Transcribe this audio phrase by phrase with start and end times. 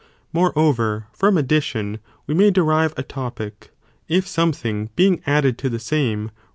[0.33, 3.69] Moreover, from addition (we may ee derive) a topic,
[4.07, 6.29] if something being added to CHAP, VI.